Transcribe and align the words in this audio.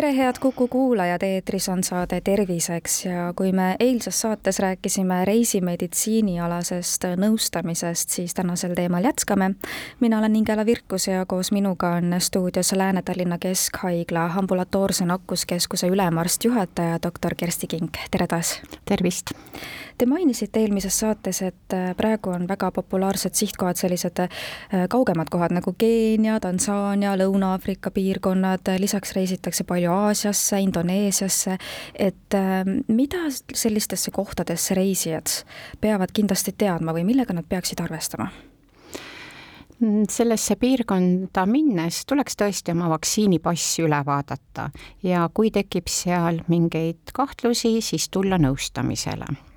tere, 0.00 0.16
head 0.16 0.34
Kuku 0.40 0.68
kuulajad, 0.68 1.22
eetris 1.22 1.68
on 1.68 1.82
saade 1.84 2.20
Terviseks 2.20 3.04
ja 3.04 3.32
kui 3.36 3.50
me 3.52 3.76
eilses 3.80 4.20
saates 4.20 4.60
rääkisime 4.62 5.24
reisimeditsiinialasest 5.26 7.08
nõustamisest, 7.18 8.14
siis 8.14 8.34
tänasel 8.34 8.76
teemal 8.78 9.04
jätkame. 9.04 9.50
mina 10.00 10.18
olen 10.18 10.36
Ingela 10.36 10.66
Virkus 10.66 11.08
ja 11.08 11.26
koos 11.26 11.50
minuga 11.52 11.88
on 11.96 12.14
stuudios 12.18 12.72
Lääne-Tallinna 12.72 13.38
Keskhaigla 13.38 14.30
ambulatoorse 14.36 15.04
nakkuskeskuse 15.04 15.88
ülemarst-juhataja, 15.88 16.98
doktor 17.02 17.34
Kersti 17.34 17.66
Kink, 17.66 17.98
tere 18.10 18.26
taas! 18.26 18.60
tervist! 18.84 19.34
Te 19.98 20.06
mainisite 20.06 20.60
eelmises 20.60 20.94
saates, 21.00 21.40
et 21.42 21.74
praegu 21.96 22.30
on 22.30 22.44
väga 22.48 22.70
populaarsed 22.70 23.34
sihtkohad 23.34 23.74
sellised 23.80 24.20
äh, 24.22 24.28
kaugemad 24.88 25.26
kohad 25.30 25.50
nagu 25.50 25.72
Keenia, 25.78 26.36
Tansaania, 26.40 27.16
Lõuna-Aafrika 27.18 27.90
piirkonnad, 27.90 28.70
lisaks 28.78 29.12
reisitakse 29.16 29.64
palju 29.64 29.87
palju 29.88 30.08
Aasiasse, 30.08 30.60
Indoneesiasse, 30.60 31.58
et 31.94 32.34
äh, 32.34 32.64
mida 32.88 33.28
sellistesse 33.54 34.10
kohtadesse 34.10 34.74
reisijad 34.74 35.44
peavad 35.80 36.12
kindlasti 36.12 36.54
teadma 36.58 36.92
või 36.92 37.04
millega 37.04 37.34
nad 37.34 37.46
peaksid 37.48 37.80
arvestama? 37.80 38.30
Mm, 39.80 40.08
sellesse 40.10 40.56
piirkonda 40.56 41.46
minnes 41.46 42.04
tuleks 42.06 42.36
tõesti 42.36 42.74
oma 42.74 42.88
vaktsiinipass 42.90 43.78
üle 43.84 44.00
vaadata 44.04 44.70
ja 45.02 45.28
kui 45.34 45.50
tekib 45.50 45.88
seal 45.88 46.42
mingeid 46.48 47.14
kahtlusi, 47.14 47.78
siis 47.80 48.08
tulla 48.10 48.38
nõustamisele 48.38 49.47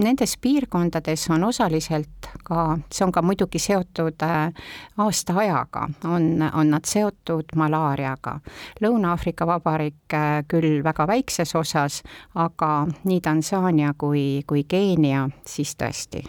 nendes 0.00 0.36
piirkondades 0.40 1.28
on 1.30 1.44
osaliselt 1.44 2.28
ka, 2.44 2.78
see 2.92 3.04
on 3.06 3.12
ka 3.12 3.22
muidugi 3.22 3.60
seotud 3.62 4.22
äh, 4.26 4.64
aastaajaga, 4.98 5.88
on, 6.10 6.42
on 6.52 6.72
nad 6.74 6.88
seotud 6.88 7.54
malaariaga. 7.56 8.38
Lõuna-Aafrika 8.82 9.46
Vabariik 9.46 10.16
äh, 10.16 10.42
küll 10.50 10.82
väga 10.84 11.06
väikses 11.10 11.54
osas, 11.54 12.02
aga 12.34 12.86
nii 13.04 13.20
Tansaania 13.20 13.94
kui, 13.98 14.42
kui 14.46 14.64
Keenia 14.68 15.28
siis 15.46 15.76
tõesti. 15.78 16.24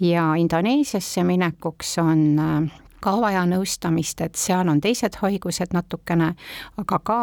ja 0.00 0.34
Indoneesiasse 0.38 1.24
minekuks 1.24 1.98
on 1.98 2.70
ka 3.06 3.14
vaja 3.22 3.44
nõustamist, 3.46 4.20
et 4.24 4.38
seal 4.38 4.66
on 4.68 4.80
teised 4.82 5.18
haigused 5.20 5.74
natukene, 5.76 6.32
aga 6.82 6.98
ka 7.06 7.18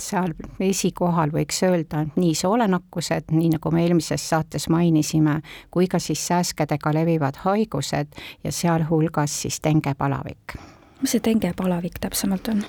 seal 0.00 0.32
esikohal 0.64 1.34
võiks 1.34 1.60
öelda 1.66 2.06
nii 2.14 2.32
soolenakkused, 2.40 3.34
nii 3.36 3.52
nagu 3.56 3.72
me 3.74 3.84
eelmises 3.84 4.24
saates 4.30 4.70
mainisime, 4.72 5.42
kui 5.70 5.90
ka 5.92 6.00
siis 6.00 6.24
sääskedega 6.30 6.94
levivad 6.96 7.42
haigused 7.44 8.16
ja 8.44 8.54
sealhulgas 8.62 9.42
siis 9.42 9.60
dengepalavik 9.64 10.56
mis 11.00 11.12
see 11.12 11.22
dengepalavik 11.24 11.98
täpsemalt 12.00 12.48
on? 12.52 12.62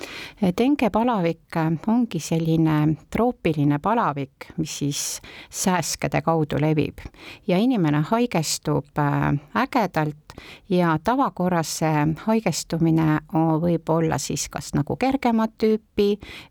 dengepalavik 0.58 1.58
ongi 1.88 2.20
selline 2.20 2.78
troopiline 3.10 3.78
palavik, 3.82 4.50
mis 4.56 4.78
siis 4.82 5.02
sääskede 5.50 6.22
kaudu 6.22 6.60
levib 6.60 7.04
ja 7.48 7.58
inimene 7.58 8.02
haigestub 8.10 8.98
äh, 8.98 9.32
ägedalt 9.64 10.28
ja 10.68 10.98
tavakorras 11.04 11.70
see 11.80 12.04
haigestumine 12.24 13.18
võib 13.62 13.90
olla 13.92 14.18
siis 14.22 14.48
kas 14.52 14.72
nagu 14.76 14.96
kergemat 15.00 15.56
tüüpi 15.60 16.08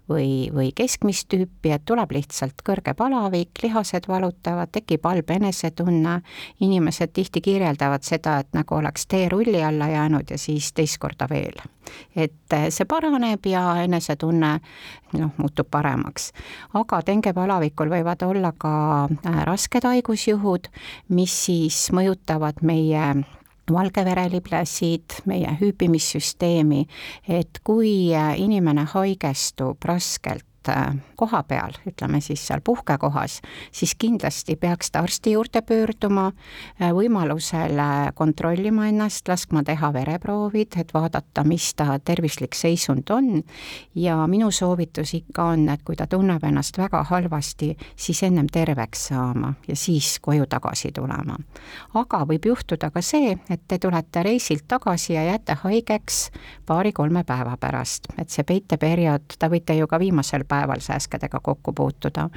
või, 0.10 0.50
või 0.54 0.72
keskmist 0.76 1.30
tüüpi, 1.34 1.74
et 1.76 1.86
tuleb 1.86 2.12
lihtsalt 2.18 2.64
kõrge 2.66 2.94
palavik, 2.98 3.64
lihased 3.64 4.08
valutavad, 4.08 4.72
tekib 4.74 5.06
halb 5.08 5.32
enesetunne, 5.38 6.20
inimesed 6.64 7.14
tihti 7.14 7.42
kirjeldavad 7.42 8.06
seda, 8.08 8.40
et 8.44 8.54
nagu 8.58 8.80
oleks 8.80 9.08
teerulli 9.08 9.64
alla 9.64 9.92
jäänud 9.94 10.32
ja 10.32 10.38
siis 10.42 10.74
teist 10.74 11.00
korda 11.02 11.30
veel. 11.30 11.67
Et 12.16 12.56
see 12.70 12.86
paraneb 12.90 13.46
ja 13.46 13.64
enesetunne 13.84 14.52
noh, 15.14 15.32
muutub 15.38 15.70
paremaks. 15.72 16.32
aga 16.74 17.02
dengepalavikul 17.08 17.90
võivad 17.94 18.24
olla 18.28 18.54
ka 18.58 18.76
äh, 19.08 19.42
rasked 19.48 19.88
haigusjuhud, 19.88 20.70
mis 21.10 21.34
siis 21.46 21.88
mõjutavad 21.96 22.62
meie 22.62 23.14
valgevereliblesid, 23.72 25.22
meie 25.26 25.52
hüübimissüsteemi, 25.60 26.86
et 27.28 27.60
kui 27.64 28.14
inimene 28.16 28.88
haigestub 28.94 29.84
raskelt, 29.86 30.46
koha 31.18 31.42
peal, 31.44 31.74
ütleme 31.90 32.22
siis 32.22 32.44
seal 32.48 32.62
puhkekohas, 32.64 33.42
siis 33.72 33.96
kindlasti 33.98 34.56
peaks 34.56 34.92
ta 34.92 35.00
arsti 35.00 35.32
juurde 35.32 35.62
pöörduma, 35.66 36.28
äh, 36.82 36.92
võimalusel 36.94 37.80
äh, 37.80 37.96
kontrollima 38.16 38.88
ennast, 38.92 39.28
laskma 39.28 39.64
teha 39.66 39.90
vereproovid, 39.94 40.78
et 40.78 40.94
vaadata, 40.94 41.44
mis 41.48 41.72
ta 41.76 41.98
tervislik 42.00 42.56
seisund 42.56 43.10
on. 43.10 43.44
ja 43.96 44.28
minu 44.28 44.52
soovitus 44.52 45.14
ikka 45.14 45.44
on, 45.54 45.70
et 45.70 45.82
kui 45.84 45.96
ta 45.96 46.08
tunneb 46.08 46.44
ennast 46.44 46.78
väga 46.78 47.04
halvasti, 47.10 47.76
siis 47.96 48.24
ennem 48.24 48.48
terveks 48.52 49.08
saama 49.08 49.54
ja 49.68 49.76
siis 49.76 50.20
koju 50.22 50.46
tagasi 50.46 50.92
tulema. 50.92 51.38
aga 51.94 52.24
võib 52.30 52.46
juhtuda 52.46 52.92
ka 52.92 53.02
see, 53.02 53.38
et 53.50 53.62
te 53.68 53.80
tulete 53.80 54.24
reisilt 54.24 54.68
tagasi 54.68 55.14
ja 55.14 55.24
jääte 55.24 55.58
haigeks 55.64 56.30
paari-kolme 56.66 57.24
päeva 57.24 57.58
pärast, 57.58 58.08
et 58.18 58.30
see 58.30 58.44
peiteperiood, 58.44 59.38
te 59.40 59.50
võite 59.50 59.74
ju 59.78 59.88
ka 59.88 60.00
viimasel 60.00 60.44
päeval 60.46 60.57
päeval 60.58 60.80
sääskedega 60.80 61.40
kokku 61.44 61.74
puutuda. 61.74 62.30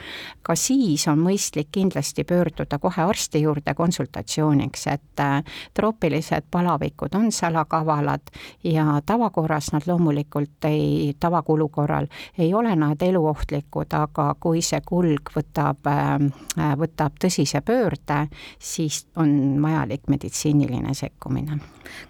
ka 0.43 0.55
siis 0.55 1.09
on 1.09 1.19
mõistlik 1.19 1.69
kindlasti 1.73 2.25
pöörduda 2.25 2.79
kohe 2.79 3.03
arsti 3.03 3.43
juurde 3.43 3.75
konsultatsiooniks, 3.75 4.87
et 4.87 5.21
äh, 5.21 5.43
troopilised 5.75 6.45
palavikud 6.51 7.15
on 7.15 7.33
salakavalad 7.33 8.33
ja 8.65 9.01
tavakorras 9.07 9.73
nad 9.73 9.87
loomulikult 9.87 10.65
ei, 10.65 11.15
tavakulu 11.21 11.69
korral 11.69 12.07
ei 12.39 12.55
ole 12.55 12.77
nad 12.77 13.03
eluohtlikud, 13.03 13.93
aga 13.93 14.35
kui 14.41 14.63
see 14.63 14.81
kulg 14.87 15.33
võtab, 15.37 15.87
äh, 15.89 16.77
võtab 16.77 17.17
tõsise 17.25 17.61
pöörde, 17.65 18.27
siis 18.59 19.07
on 19.17 19.63
vajalik 19.63 20.09
meditsiiniline 20.09 20.95
sekkumine. 20.95 21.61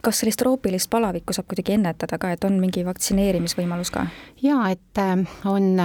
kas 0.00 0.18
sellist 0.20 0.38
troopilist 0.42 0.90
palavikku 0.90 1.32
saab 1.32 1.46
kuidagi 1.48 1.72
ennetada 1.78 2.18
ka, 2.18 2.32
et 2.32 2.44
on 2.44 2.58
mingi 2.60 2.84
vaktsineerimisvõimalus 2.84 3.90
ka? 3.94 4.06
jaa, 4.42 4.70
et 4.70 4.98
äh, 4.98 5.24
on 5.44 5.78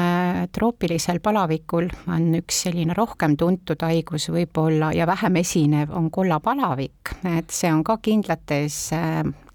troopilisel 0.52 1.20
palavikul 1.24 1.90
on 2.12 2.28
üks 2.40 2.66
selline 2.66 2.96
rohkem 2.98 3.38
tuntud 3.38 3.82
haigus 3.86 4.30
võib-olla 4.34 4.92
ja 4.96 5.08
vähem 5.10 5.42
esinev 5.42 5.94
on 5.96 6.12
kollapalavik, 6.12 7.16
et 7.38 7.52
see 7.52 7.72
on 7.74 7.84
ka 7.84 7.98
kindlates 8.04 8.94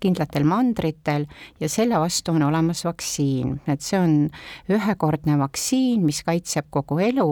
kindlatel 0.01 0.45
mandritel 0.49 1.27
ja 1.61 1.69
selle 1.69 1.99
vastu 2.01 2.35
on 2.35 2.45
olemas 2.47 2.85
vaktsiin, 2.85 3.61
et 3.71 3.85
see 3.85 3.99
on 4.01 4.15
ühekordne 4.73 5.37
vaktsiin, 5.41 6.03
mis 6.07 6.23
kaitseb 6.27 6.71
kogu 6.71 7.01
elu 7.05 7.29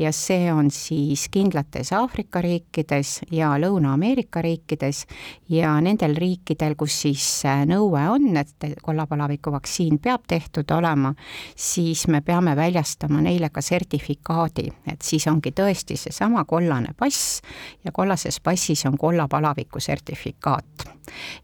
ja 0.00 0.12
see 0.16 0.50
on 0.52 0.70
siis 0.74 1.28
kindlates 1.32 1.92
Aafrika 1.96 2.40
riikides 2.44 3.20
ja 3.34 3.52
Lõuna-Ameerika 3.60 4.42
riikides 4.44 5.04
ja 5.52 5.74
nendel 5.84 6.16
riikidel, 6.16 6.76
kus 6.78 6.96
siis 7.06 7.26
nõue 7.68 8.02
on, 8.10 8.28
et 8.36 8.68
kollapalaviku 8.82 9.52
vaktsiin 9.54 10.00
peab 10.02 10.26
tehtud 10.28 10.70
olema, 10.76 11.12
siis 11.56 12.06
me 12.08 12.22
peame 12.24 12.56
väljastama 12.56 13.20
neile 13.24 13.50
ka 13.52 13.62
sertifikaadi, 13.64 14.68
et 14.92 15.02
siis 15.02 15.26
ongi 15.30 15.52
tõesti 15.56 15.98
seesama 16.00 16.44
kollane 16.48 16.94
pass 16.98 17.40
ja 17.84 17.92
kollases 17.92 18.40
passis 18.40 18.86
on 18.86 18.98
kollapalaviku 18.98 19.80
sertifikaat. 19.80 20.88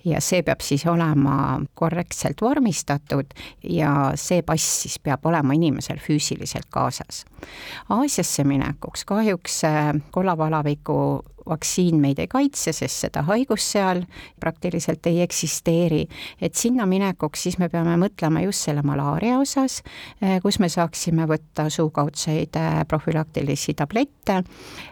ja 0.04 0.20
see 0.20 0.42
peab 0.42 0.61
siis 0.62 0.86
olema 0.86 1.60
korrektselt 1.74 2.42
vormistatud 2.42 3.34
ja 3.62 4.12
see 4.14 4.42
pass 4.46 4.82
siis 4.82 4.98
peab 5.02 5.26
olema 5.26 5.56
inimesel 5.58 6.00
füüsiliselt 6.02 6.70
kaasas. 6.70 7.24
Aasiasse 7.88 8.44
minekuks 8.44 9.04
kahjuks 9.08 9.64
äh, 9.68 9.92
kollavalaviku 10.10 10.96
vaktsiin 11.48 12.00
meid 12.00 12.18
ei 12.22 12.28
kaitse, 12.30 12.72
sest 12.72 13.06
seda 13.06 13.22
haigust 13.28 13.74
seal 13.74 14.02
praktiliselt 14.40 15.06
ei 15.06 15.20
eksisteeri. 15.22 16.06
et 16.40 16.54
sinna 16.54 16.86
minekuks 16.86 17.42
siis 17.42 17.58
me 17.58 17.68
peame 17.68 17.96
mõtlema 18.00 18.42
just 18.44 18.66
selle 18.68 18.82
malaaria 18.82 19.38
osas, 19.38 19.82
eh, 20.20 20.40
kus 20.42 20.58
me 20.58 20.68
saaksime 20.68 21.26
võtta 21.26 21.68
suukaudseid 21.70 22.56
eh, 22.56 22.82
profülaktilisi 22.88 23.74
tablette 23.74 24.42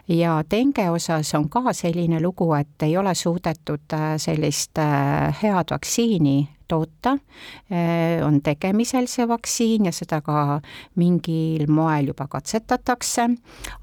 ja 0.07 0.41
denge 0.51 0.89
osas 0.89 1.33
on 1.35 1.49
ka 1.49 1.73
selline 1.73 2.21
lugu, 2.21 2.53
et 2.53 2.87
ei 2.87 2.97
ole 2.97 3.15
suudetud 3.15 3.97
eh, 3.97 4.07
sellist 4.17 4.81
head 5.41 5.71
vaktsiini 5.71 6.60
toota, 6.71 7.17
on 8.25 8.39
tegemisel 8.43 9.07
see 9.11 9.27
vaktsiin 9.27 9.89
ja 9.89 9.91
seda 9.95 10.21
ka 10.23 10.61
mingil 10.99 11.67
moel 11.71 12.11
juba 12.11 12.27
katsetatakse, 12.31 13.27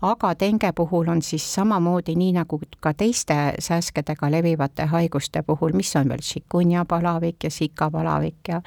aga 0.09 0.33
denge 0.41 0.73
puhul 0.77 1.11
on 1.13 1.23
siis 1.23 1.45
samamoodi, 1.55 2.15
nii 2.19 2.33
nagu 2.39 2.61
ka 2.81 2.95
teiste 2.97 3.37
sääskedega 3.59 4.31
levivate 4.33 4.89
haiguste 4.93 5.43
puhul, 5.47 5.77
mis 5.77 5.93
on 5.97 6.09
veel 6.09 6.23
šikunja 6.25 6.85
palavik 6.89 7.45
ja 7.45 7.51
sika 7.53 7.91
palavik 7.91 8.49
ja 8.49 8.61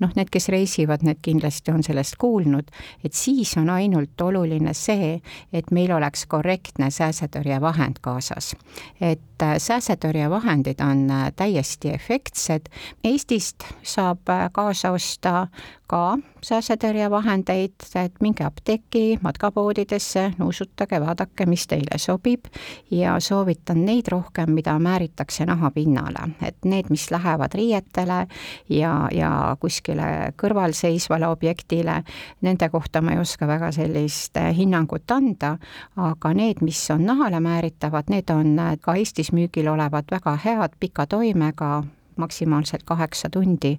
noh, 0.00 0.12
need, 0.16 0.30
kes 0.32 0.48
reisivad, 0.52 1.04
need 1.06 1.20
kindlasti 1.24 1.74
on 1.74 1.84
sellest 1.86 2.16
kuulnud, 2.20 2.70
et 3.04 3.14
siis 3.16 3.56
on 3.60 3.70
ainult 3.72 4.20
oluline 4.20 4.74
see, 4.76 5.16
et 5.52 5.70
meil 5.74 5.92
oleks 5.96 6.26
korrektne 6.30 6.90
sääsetõrjevahend 6.90 8.00
kaasas. 8.00 8.54
et 9.00 9.42
äh, 9.42 9.56
sääsetõrjevahendid 9.58 10.80
on 10.80 11.10
äh, 11.10 11.32
täiesti 11.36 11.92
efektsed, 11.94 12.70
Eestist 13.04 13.65
saab 13.82 14.28
äh, 14.28 14.48
kaasa 14.52 14.90
osta 14.90 15.46
ka 15.86 16.18
sääsetõrjevahendeid, 16.42 17.84
et 17.98 18.20
minge 18.22 18.44
apteeki, 18.44 19.18
matkapoodidesse, 19.22 20.32
nuusutage, 20.38 20.98
vaadake, 21.02 21.46
mis 21.46 21.66
teile 21.70 21.98
sobib. 22.02 22.46
Ja 22.90 23.16
soovitan 23.20 23.84
neid 23.86 24.10
rohkem, 24.10 24.50
mida 24.54 24.76
määritakse 24.82 25.46
nahapinnale, 25.46 26.28
et 26.42 26.58
need, 26.64 26.90
mis 26.90 27.08
lähevad 27.10 27.54
riietele 27.54 28.20
ja, 28.68 28.92
ja 29.14 29.30
kuskile 29.60 30.32
kõrvalseisvale 30.42 31.28
objektile, 31.30 32.00
nende 32.46 32.68
kohta 32.70 33.02
ma 33.02 33.14
ei 33.14 33.22
oska 33.22 33.46
väga 33.46 33.72
sellist 33.74 34.38
hinnangut 34.58 35.10
anda, 35.10 35.56
aga 35.96 36.34
need, 36.34 36.62
mis 36.66 36.82
on 36.94 37.06
nahale 37.06 37.40
määritavad, 37.40 38.10
need 38.10 38.30
on 38.34 38.58
ka 38.82 38.98
Eestis 38.98 39.32
müügil 39.34 39.70
olevad 39.70 40.10
väga 40.10 40.38
head, 40.44 40.78
pika 40.80 41.06
toimega, 41.06 41.84
maksimaalselt 42.16 42.82
kaheksa 42.84 43.30
tundi 43.30 43.78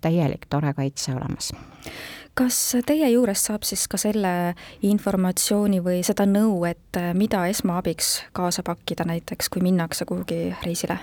täielik 0.00 0.46
tore 0.50 0.74
kaitse 0.74 1.14
olemas 1.14 1.52
kas 2.34 2.58
teie 2.86 3.08
juurest 3.12 3.50
saab 3.50 3.66
siis 3.66 3.84
ka 3.90 4.00
selle 4.00 4.54
informatsiooni 4.82 5.82
või 5.84 6.02
seda 6.06 6.26
nõu, 6.28 6.62
et 6.68 7.00
mida 7.18 7.44
esmaabiks 7.50 8.14
kaasa 8.36 8.64
pakkida 8.66 9.06
näiteks, 9.08 9.50
kui 9.52 9.64
minnakse 9.64 10.08
kuhugi 10.08 10.54
reisile? 10.64 10.98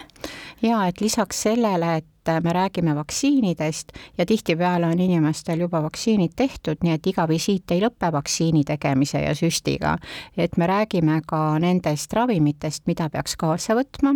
jaa, 0.61 0.87
et 0.87 1.01
lisaks 1.01 1.43
sellele, 1.47 1.97
et 2.01 2.43
me 2.43 2.53
räägime 2.53 2.95
vaktsiinidest 2.95 3.91
ja 4.17 4.25
tihtipeale 4.25 4.85
on 4.85 4.99
inimestel 4.99 5.59
juba 5.59 5.81
vaktsiinid 5.83 6.35
tehtud, 6.35 6.77
nii 6.83 6.93
et 6.93 7.07
iga 7.07 7.25
visiit 7.27 7.71
ei 7.71 7.81
lõpe 7.81 8.11
vaktsiini 8.11 8.63
tegemise 8.67 9.21
ja 9.23 9.33
süstiga. 9.35 9.97
et 10.37 10.57
me 10.57 10.67
räägime 10.67 11.21
ka 11.27 11.59
nendest 11.59 12.13
ravimitest, 12.13 12.83
mida 12.85 13.09
peaks 13.09 13.35
kaasa 13.35 13.73
võtma 13.75 14.13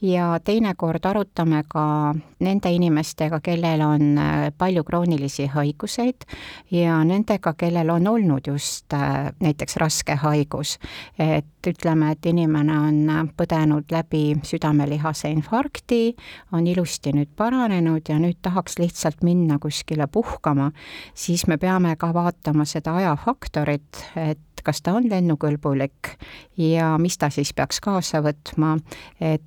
ja 0.00 0.40
teinekord 0.44 1.06
arutame 1.06 1.62
ka 1.68 2.14
nende 2.40 2.72
inimestega, 2.72 3.40
kellel 3.40 3.80
on 3.80 4.18
äh, 4.18 4.50
palju 4.58 4.84
kroonilisi 4.84 5.46
haiguseid 5.46 6.26
ja 6.70 6.98
nendega, 7.04 7.54
kellel 7.58 7.90
on 7.90 8.06
olnud 8.06 8.46
just 8.46 8.92
äh, 8.92 9.32
näiteks 9.40 9.76
raske 9.76 10.14
haigus. 10.14 10.78
et 11.18 11.46
ütleme, 11.66 12.12
et 12.12 12.26
inimene 12.26 12.78
on 12.78 13.10
äh, 13.10 13.24
põdenud 13.36 13.90
läbi 13.92 14.36
südamelihase 14.44 15.30
infarkti, 15.30 16.16
on 16.52 16.66
ilusti 16.66 17.12
nüüd 17.12 17.32
paranenud 17.36 18.08
ja 18.08 18.18
nüüd 18.18 18.40
tahaks 18.42 18.78
lihtsalt 18.78 19.22
minna 19.22 19.58
kuskile 19.58 20.06
puhkama, 20.06 20.72
siis 21.14 21.46
me 21.46 21.56
peame 21.56 21.96
ka 21.96 22.12
vaatama 22.14 22.64
seda 22.64 22.96
ajafaktorit, 23.02 24.06
et 24.16 24.38
kas 24.62 24.82
ta 24.82 24.96
on 24.98 25.08
lennukõlbulik 25.10 26.16
ja 26.56 26.96
mis 26.98 27.18
ta 27.18 27.30
siis 27.30 27.52
peaks 27.56 27.80
kaasa 27.80 28.22
võtma, 28.24 28.76
et 29.20 29.42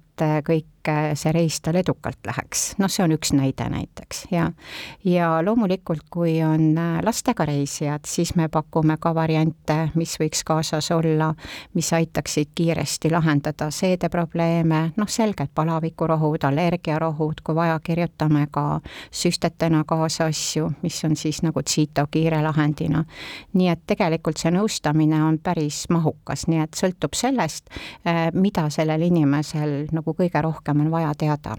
kõik 0.48 0.66
see 1.18 1.32
reis 1.34 1.58
tal 1.62 1.76
edukalt 1.80 2.20
läheks, 2.28 2.76
noh, 2.78 2.90
see 2.92 3.04
on 3.04 3.14
üks 3.16 3.32
näide 3.34 3.66
näiteks 3.72 4.26
ja 4.32 4.52
ja 5.06 5.30
loomulikult, 5.46 6.06
kui 6.14 6.38
on 6.46 6.76
lastega 7.04 7.46
reisijad, 7.46 8.06
siis 8.06 8.36
me 8.36 8.48
pakume 8.54 8.98
ka 9.02 9.16
variante, 9.16 9.90
mis 9.96 10.16
võiks 10.22 10.44
kaasas 10.46 10.92
olla, 10.94 11.32
mis 11.74 11.90
aitaksid 11.94 12.54
kiiresti 12.56 13.12
lahendada 13.12 13.72
seedeprobleeme, 13.72 14.82
noh, 14.98 15.10
selged 15.10 15.50
palavikurohud, 15.56 16.46
allergiarohud, 16.46 17.42
kui 17.44 17.56
vaja, 17.56 17.80
kirjutame 17.84 18.48
ka 18.52 18.80
süstetena 19.12 19.84
kaasa 19.88 20.30
asju, 20.30 20.70
mis 20.84 21.02
on 21.06 21.16
siis 21.16 21.42
nagu 21.42 21.64
tsito 21.64 22.08
kiire 22.12 22.42
lahendina. 22.46 23.06
nii 23.54 23.70
et 23.74 23.82
tegelikult 23.88 24.38
see 24.38 24.52
nõustamine 24.54 25.05
on 25.14 25.40
päris 25.44 25.86
mahukas, 25.90 26.48
nii 26.48 26.64
et 26.64 26.76
sõltub 26.76 27.14
sellest, 27.16 27.70
eh, 28.06 28.28
mida 28.34 28.70
sellel 28.70 29.02
inimesel 29.02 29.86
nagu 29.92 30.14
kõige 30.18 30.42
rohkem 30.42 30.56
rohkem 30.56 30.86
on 30.86 30.92
vaja 30.92 31.14
teada 31.18 31.58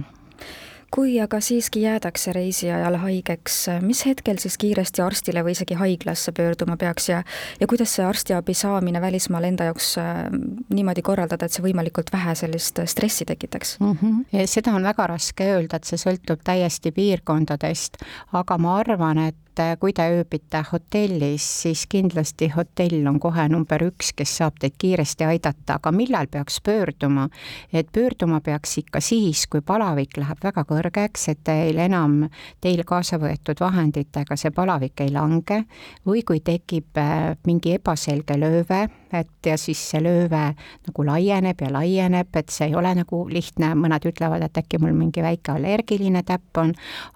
kui 0.95 1.17
aga 1.21 1.41
siiski 1.43 1.81
jäädakse 1.83 2.33
reisi 2.33 2.69
ajal 2.71 2.95
haigeks, 3.03 3.57
mis 3.83 4.05
hetkel 4.07 4.39
siis 4.39 4.55
kiiresti 4.57 5.03
arstile 5.03 5.43
või 5.45 5.53
isegi 5.53 5.75
haiglasse 5.77 6.33
pöörduma 6.33 6.77
peaks 6.79 7.09
ja 7.11 7.19
ja 7.61 7.67
kuidas 7.67 7.97
see 7.97 8.05
arstiabi 8.07 8.55
saamine 8.55 9.01
välismaal 9.03 9.45
enda 9.45 9.67
jaoks 9.67 9.99
äh, 9.99 10.23
niimoodi 10.71 11.03
korraldada, 11.03 11.45
et 11.45 11.53
see 11.53 11.65
võimalikult 11.67 12.13
vähe 12.15 12.35
sellist 12.39 12.79
stressi 12.87 13.27
tekitaks 13.27 13.77
mm? 13.81 13.99
-hmm. 14.01 14.47
seda 14.47 14.73
on 14.79 14.87
väga 14.87 15.07
raske 15.11 15.51
öelda, 15.57 15.77
et 15.77 15.91
see 15.91 15.99
sõltub 16.01 16.47
täiesti 16.47 16.95
piirkondadest, 16.95 17.99
aga 18.33 18.59
ma 18.59 18.79
arvan, 18.79 19.19
et 19.27 19.37
et 19.57 19.63
äh, 19.65 19.77
kui 19.81 19.93
te 19.97 20.05
ööbite 20.13 20.61
hotellis, 20.69 21.45
siis 21.63 21.87
kindlasti 21.89 22.51
hotell 22.53 23.07
on 23.09 23.17
kohe 23.21 23.47
number 23.49 23.87
üks, 23.87 24.11
kes 24.17 24.35
saab 24.41 24.59
teid 24.61 24.75
kiiresti 24.79 25.25
aidata, 25.25 25.79
aga 25.79 25.93
millal 25.97 26.29
peaks 26.29 26.61
pöörduma? 26.61 27.29
et 27.73 27.89
pöörduma 27.93 28.41
peaks 28.45 28.77
ikka 28.83 29.01
siis, 29.01 29.47
kui 29.47 29.63
palavik 29.65 30.19
läheb 30.21 30.45
väga 30.45 30.67
kõrgeks, 30.69 31.29
et 31.33 31.41
teil 31.45 31.81
enam, 31.81 32.27
teil 32.61 32.85
kaasa 32.85 33.17
võetud 33.23 33.61
vahenditega 33.61 34.37
see 34.37 34.53
palavik 34.53 35.01
ei 35.01 35.13
lange. 35.15 35.63
Või 36.07 36.23
kui 36.27 36.43
tekib 36.45 37.01
äh, 37.01 37.33
mingi 37.49 37.77
ebaselge 37.79 38.37
lööve, 38.37 38.87
et 39.13 39.47
ja 39.47 39.57
siis 39.57 39.81
see 39.91 40.05
lööve 40.05 40.51
nagu 40.53 41.07
laieneb 41.09 41.65
ja 41.65 41.73
laieneb, 41.73 42.35
et 42.37 42.53
see 42.53 42.69
ei 42.69 42.77
ole 42.77 42.93
nagu 42.99 43.25
lihtne, 43.33 43.73
mõned 43.79 44.05
ütlevad, 44.13 44.45
et 44.45 44.65
äkki 44.65 44.83
mul 44.83 44.97
mingi 44.97 45.25
väike 45.25 45.57
allergiline 45.57 46.27
täpp 46.29 46.61
on, 46.61 46.75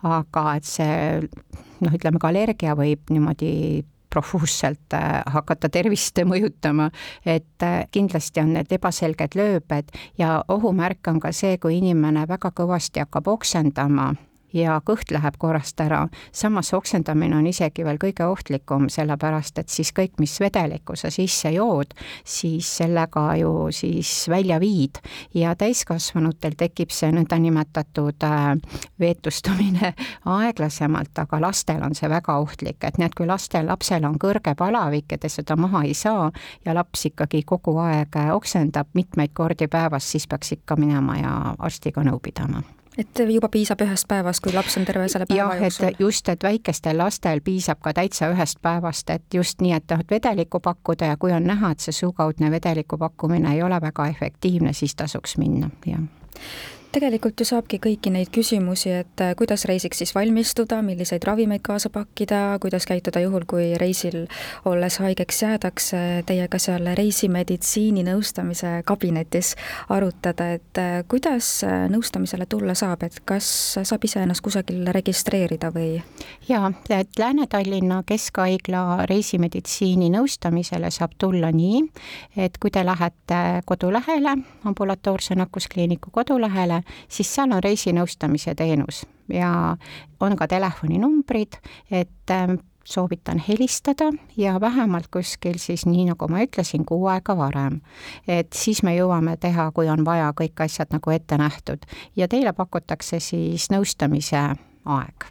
aga 0.08 0.54
et 0.56 0.68
see 0.68 1.68
noh, 1.80 1.96
ütleme 1.96 2.20
ka 2.20 2.30
allergia 2.30 2.76
võib 2.78 3.10
niimoodi 3.10 3.84
profuusselt 4.10 4.96
äh, 4.96 5.20
hakata 5.26 5.70
tervist 5.72 6.18
mõjutama, 6.32 6.90
et 7.24 7.66
äh, 7.66 7.84
kindlasti 7.92 8.42
on 8.42 8.54
need 8.58 8.72
ebaselged 8.74 9.38
lööbed 9.38 9.94
ja 10.18 10.40
ohumärk 10.48 11.12
on 11.12 11.20
ka 11.22 11.32
see, 11.36 11.58
kui 11.62 11.78
inimene 11.78 12.26
väga 12.28 12.52
kõvasti 12.56 13.04
hakkab 13.04 13.30
oksendama 13.36 14.12
ja 14.52 14.80
kõht 14.86 15.10
läheb 15.10 15.36
korrast 15.38 15.80
ära. 15.80 16.08
samas 16.32 16.72
oksendamine 16.74 17.36
on 17.36 17.46
isegi 17.46 17.84
veel 17.84 17.98
kõige 17.98 18.26
ohtlikum, 18.26 18.88
sellepärast 18.88 19.58
et 19.58 19.68
siis 19.68 19.92
kõik, 19.92 20.18
mis 20.18 20.40
vedelikku 20.40 20.96
sa 20.96 21.10
sisse 21.10 21.50
jood, 21.50 21.94
siis 22.24 22.68
sellega 22.76 23.36
ju 23.36 23.68
siis 23.70 24.28
välja 24.28 24.60
viid. 24.60 24.98
Ja 25.34 25.54
täiskasvanutel 25.54 26.56
tekib 26.58 26.90
see 26.90 27.12
nõndanimetatud 27.12 28.26
äh, 28.26 28.56
veetustumine 29.00 29.94
aeglasemalt, 30.38 31.18
aga 31.18 31.40
lastel 31.40 31.82
on 31.82 31.94
see 31.94 32.10
väga 32.10 32.38
ohtlik, 32.40 32.82
et 32.84 32.98
näed, 32.98 33.14
kui 33.16 33.26
lastel, 33.26 33.66
lapsel 33.66 34.04
on 34.08 34.18
kõrge 34.18 34.54
palavik 34.58 35.12
ja 35.12 35.18
te 35.18 35.28
seda 35.28 35.56
maha 35.56 35.84
ei 35.86 35.94
saa 35.94 36.30
ja 36.64 36.74
laps 36.74 37.06
ikkagi 37.10 37.42
kogu 37.46 37.76
aeg 37.82 38.20
oksendab 38.34 38.90
mitmeid 38.94 39.34
kordi 39.34 39.68
päevas, 39.68 40.10
siis 40.10 40.26
peaks 40.26 40.52
ikka 40.58 40.76
minema 40.76 41.16
ja 41.20 41.32
arstiga 41.58 42.04
nõu 42.04 42.18
pidama 42.22 42.62
et 42.98 43.22
juba 43.32 43.48
piisab 43.48 43.82
ühest 43.84 44.08
päevast, 44.08 44.42
kui 44.42 44.52
laps 44.52 44.76
on 44.78 44.84
terve 44.84 45.08
selle 45.08 45.26
päeva 45.28 45.54
jah, 45.54 45.62
jooksul? 45.62 45.94
just, 45.98 46.28
et 46.28 46.42
väikestel 46.42 46.98
lastel 46.98 47.40
piisab 47.44 47.80
ka 47.80 47.92
täitsa 47.96 48.30
ühest 48.32 48.58
päevast, 48.62 49.10
et 49.10 49.34
just 49.34 49.60
nii, 49.60 49.72
et 49.76 49.96
et 49.98 50.10
vedelikku 50.10 50.60
pakkuda 50.60 51.12
ja 51.12 51.16
kui 51.16 51.32
on 51.32 51.46
näha, 51.46 51.70
et 51.70 51.80
see 51.80 51.92
suukaudne 51.92 52.50
vedeliku 52.50 52.98
pakkumine 52.98 53.54
ei 53.54 53.62
ole 53.62 53.80
väga 53.80 54.06
efektiivne, 54.14 54.72
siis 54.72 54.94
tasuks 54.94 55.38
minna, 55.38 55.70
jah 55.86 56.02
tegelikult 56.92 57.38
ju 57.38 57.46
saabki 57.46 57.78
kõiki 57.82 58.10
neid 58.12 58.30
küsimusi, 58.34 58.90
et 59.02 59.22
äh, 59.22 59.32
kuidas 59.38 59.64
reisiks 59.68 60.00
siis 60.02 60.12
valmistuda, 60.14 60.80
milliseid 60.82 61.24
ravimeid 61.26 61.62
kaasa 61.66 61.90
pakkida, 61.92 62.58
kuidas 62.62 62.86
käituda 62.88 63.22
juhul, 63.22 63.46
kui 63.48 63.68
reisil 63.78 64.24
olles 64.68 64.98
haigeks 65.02 65.42
jäädakse, 65.44 66.00
teiega 66.26 66.58
seal 66.62 66.90
reisimeditsiini 66.98 68.02
nõustamise 68.08 68.72
kabinetis 68.88 69.52
arutada, 69.92 70.50
et 70.58 70.80
äh, 70.82 71.02
kuidas 71.10 71.52
äh, 71.66 71.86
nõustamisele 71.92 72.48
tulla 72.50 72.74
saab, 72.78 73.06
et 73.06 73.20
kas 73.28 73.46
saab 73.78 74.08
ise 74.08 74.24
ennast 74.24 74.44
kusagil 74.44 74.90
registreerida 74.90 75.70
või? 75.74 76.00
jaa, 76.48 76.72
et 76.90 77.18
Lääne-Tallinna 77.18 78.02
Keskhaigla 78.06 79.06
reisimeditsiini 79.10 80.10
nõustamisele 80.16 80.90
saab 80.90 81.14
tulla 81.18 81.52
nii, 81.54 81.84
et 82.36 82.58
kui 82.58 82.74
te 82.74 82.82
lähete 82.86 83.40
kodulehele, 83.66 84.36
ambulatoorse 84.66 85.38
nakkuskliiniku 85.38 86.10
kodulehele, 86.14 86.79
siis 87.08 87.34
seal 87.34 87.52
on 87.52 87.62
reisinõustamise 87.62 88.54
teenus 88.54 89.04
ja 89.32 89.76
on 90.20 90.36
ka 90.36 90.48
telefoninumbrid, 90.50 91.60
et 91.90 92.34
ähm, 92.34 92.58
soovitan 92.84 93.42
helistada 93.48 94.10
ja 94.36 94.60
vähemalt 94.60 95.08
kuskil 95.10 95.58
siis 95.58 95.86
nii, 95.86 96.04
nagu 96.10 96.28
ma 96.28 96.44
ütlesin, 96.44 96.84
kuu 96.84 97.06
aega 97.06 97.36
varem. 97.36 97.80
et 98.28 98.52
siis 98.52 98.82
me 98.82 98.96
jõuame 98.96 99.36
teha, 99.36 99.70
kui 99.72 99.88
on 99.88 100.04
vaja, 100.04 100.32
kõik 100.36 100.64
asjad 100.64 100.90
nagu 100.90 101.10
ette 101.10 101.38
nähtud 101.38 101.86
ja 102.16 102.28
teile 102.28 102.52
pakutakse 102.52 103.20
siis 103.20 103.70
nõustamise 103.70 104.48
aeg 104.84 105.30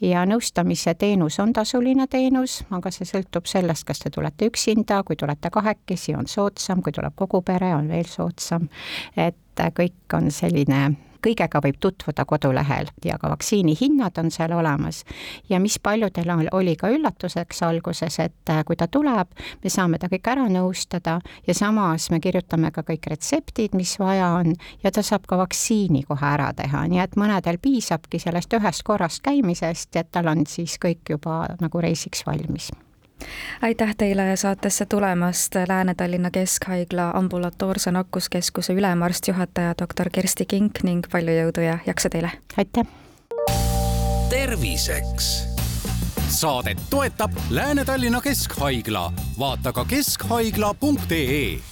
ja 0.00 0.24
nõustamise 0.26 0.94
teenus 0.94 1.38
on 1.40 1.52
tasuline 1.52 2.06
teenus, 2.10 2.62
aga 2.70 2.90
see 2.90 3.06
sõltub 3.08 3.46
sellest, 3.46 3.86
kas 3.88 4.02
te 4.02 4.10
tulete 4.10 4.50
üksinda, 4.50 5.02
kui 5.06 5.16
tulete 5.16 5.50
kahekesi, 5.50 6.14
on 6.18 6.26
soodsam, 6.26 6.82
kui 6.82 6.92
tuleb 6.92 7.14
kogu 7.16 7.42
pere, 7.42 7.74
on 7.74 7.88
veel 7.88 8.08
soodsam. 8.08 8.68
et 9.16 9.36
kõik 9.76 10.16
on 10.16 10.30
selline 10.30 11.11
kõigega 11.22 11.60
võib 11.64 11.78
tutvuda 11.80 12.24
kodulehel 12.28 12.90
ja 13.04 13.18
ka 13.18 13.30
vaktsiinihinnad 13.32 14.18
on 14.18 14.30
seal 14.30 14.52
olemas. 14.52 15.04
ja 15.48 15.60
mis 15.60 15.78
paljudel 15.78 16.30
oli 16.52 16.76
ka 16.76 16.88
üllatuseks 16.88 17.62
alguses, 17.62 18.18
et 18.18 18.50
äh, 18.50 18.64
kui 18.64 18.76
ta 18.76 18.86
tuleb, 18.86 19.28
me 19.64 19.70
saame 19.70 19.98
ta 19.98 20.08
kõik 20.12 20.28
ära 20.28 20.48
nõustada 20.48 21.20
ja 21.46 21.54
samas 21.54 22.10
me 22.10 22.20
kirjutame 22.20 22.70
ka 22.70 22.82
kõik 22.82 23.06
retseptid, 23.10 23.74
mis 23.74 23.98
vaja 23.98 24.32
on 24.42 24.54
ja 24.84 24.90
ta 24.90 25.02
saab 25.02 25.26
ka 25.26 25.38
vaktsiini 25.38 26.04
kohe 26.08 26.26
ära 26.26 26.52
teha, 26.56 26.86
nii 26.88 27.02
et 27.02 27.16
mõnedel 27.16 27.58
piisabki 27.62 28.18
sellest 28.22 28.52
ühest 28.52 28.82
korrast 28.82 29.22
käimisest, 29.22 29.96
et 29.96 30.12
tal 30.12 30.30
on 30.32 30.46
siis 30.46 30.78
kõik 30.82 31.16
juba 31.16 31.44
nagu 31.60 31.80
reisiks 31.80 32.26
valmis 32.26 32.72
aitäh 33.62 33.94
teile 33.98 34.36
saatesse 34.36 34.86
tulemast, 34.86 35.54
Lääne-Tallinna 35.68 36.30
Keskhaigla 36.30 37.10
ambulatoorse 37.14 37.90
nakkuskeskuse 37.90 38.72
ülemarst, 38.72 39.28
juhataja 39.28 39.74
doktor 39.82 40.10
Kersti 40.12 40.46
Kink 40.46 40.82
ning 40.82 41.06
palju 41.12 41.32
jõudu 41.32 41.66
ja 41.66 41.78
jaksu 41.86 42.08
teile! 42.08 42.30
aitäh! 42.56 42.86
terviseks 44.30 45.52
saadet 46.28 46.78
toetab 46.90 47.30
Lääne-Tallinna 47.50 48.20
Keskhaigla, 48.20 49.12
vaata 49.38 49.72
ka 49.72 49.84
keskhaigla.ee 49.84 51.71